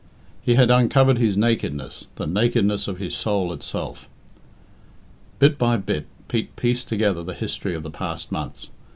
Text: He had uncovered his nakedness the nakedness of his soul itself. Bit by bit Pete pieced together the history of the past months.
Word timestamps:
He 0.41 0.55
had 0.55 0.71
uncovered 0.71 1.19
his 1.19 1.37
nakedness 1.37 2.07
the 2.15 2.25
nakedness 2.25 2.87
of 2.87 2.97
his 2.97 3.15
soul 3.15 3.53
itself. 3.53 4.09
Bit 5.37 5.59
by 5.59 5.77
bit 5.77 6.07
Pete 6.27 6.55
pieced 6.55 6.89
together 6.89 7.23
the 7.23 7.35
history 7.35 7.75
of 7.75 7.83
the 7.83 7.91
past 7.91 8.31
months. 8.31 8.69